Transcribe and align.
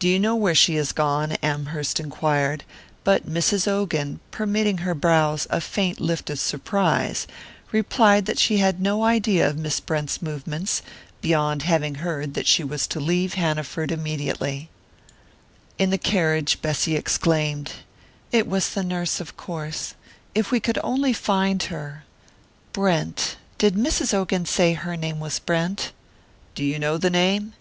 "Do 0.00 0.08
you 0.08 0.18
know 0.18 0.34
where 0.34 0.52
she 0.56 0.74
has 0.74 0.90
gone?" 0.90 1.36
Amherst 1.40 2.00
enquired; 2.00 2.64
but 3.04 3.28
Mrs. 3.30 3.68
Ogan, 3.68 4.18
permitting 4.32 4.78
her 4.78 4.96
brows 4.96 5.46
a 5.48 5.60
faint 5.60 6.00
lift 6.00 6.28
of 6.28 6.40
surprise, 6.40 7.28
replied 7.70 8.26
that 8.26 8.40
she 8.40 8.56
had 8.56 8.80
no 8.80 9.04
idea 9.04 9.48
of 9.48 9.56
Miss 9.56 9.78
Brent's 9.78 10.20
movements, 10.20 10.82
beyond 11.20 11.62
having 11.62 11.94
heard 11.94 12.34
that 12.34 12.48
she 12.48 12.64
was 12.64 12.88
to 12.88 12.98
leave 12.98 13.34
Hanaford 13.34 13.92
immediately 13.92 14.70
In 15.78 15.90
the 15.90 15.98
carriage 15.98 16.60
Bessy 16.60 16.96
exclaimed: 16.96 17.74
"It 18.32 18.48
was 18.48 18.70
the 18.70 18.82
nurse, 18.82 19.20
of 19.20 19.36
course 19.36 19.94
if 20.34 20.50
we 20.50 20.58
could 20.58 20.80
only 20.82 21.12
find 21.12 21.62
her! 21.70 22.02
Brent 22.72 23.36
did 23.58 23.76
Mrs. 23.76 24.12
Ogan 24.12 24.46
say 24.46 24.72
her 24.72 24.96
name 24.96 25.20
was 25.20 25.38
Brent?" 25.38 25.92
"Do 26.56 26.64
you 26.64 26.76
know 26.80 26.98
the 26.98 27.08
name?" 27.08 27.52